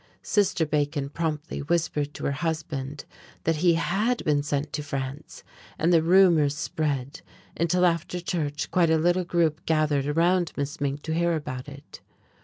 Sister 0.23 0.65
Bacon 0.65 1.09
promptly 1.09 1.59
whispered 1.59 2.11
to 2.15 2.23
her 2.25 2.31
husband 2.31 3.05
that 3.43 3.57
he 3.57 3.75
had 3.75 4.23
been 4.25 4.41
sent 4.41 4.73
to 4.73 4.81
France, 4.81 5.43
and 5.77 5.93
the 5.93 6.01
rumor 6.01 6.49
spread 6.49 7.21
until 7.55 7.85
after 7.85 8.19
church 8.19 8.71
quite 8.71 8.89
a 8.89 8.97
little 8.97 9.25
group 9.25 9.63
gathered 9.67 10.07
around 10.07 10.53
Miss 10.57 10.81
Mink 10.81 11.03
to 11.03 11.13
hear 11.13 11.35
about 11.35 11.69
it. 11.69 11.99